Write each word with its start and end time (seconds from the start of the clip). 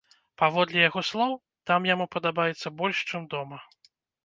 Паводле 0.41 0.79
яго 0.89 1.03
слоў, 1.09 1.35
там 1.69 1.85
яму 1.93 2.09
падабаецца 2.17 2.73
больш, 2.81 3.05
чым 3.13 3.31
дома. 3.37 3.63